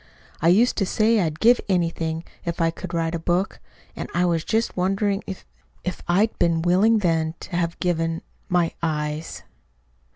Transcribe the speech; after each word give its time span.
I 0.41 0.47
used 0.47 0.77
to 0.77 0.85
say 0.87 1.19
I'd 1.19 1.39
give 1.39 1.61
anything 1.69 2.23
if 2.43 2.59
I 2.59 2.71
could 2.71 2.91
write 2.91 3.13
a 3.13 3.19
book; 3.19 3.59
and 3.95 4.09
I 4.15 4.25
was 4.25 4.43
just 4.43 4.75
wondering 4.75 5.23
if 5.27 5.45
if 5.83 6.01
I'd 6.07 6.35
been 6.39 6.63
willing 6.63 6.97
then 6.97 7.35
to 7.41 7.55
have 7.57 7.77
given 7.79 8.23
my 8.49 8.71
eyes!" 8.81 9.43